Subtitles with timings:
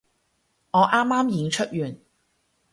[0.71, 1.95] 我啱啱演出完